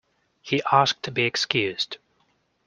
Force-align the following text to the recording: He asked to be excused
He 0.41 0.63
asked 0.71 1.03
to 1.03 1.11
be 1.11 1.25
excused 1.25 1.97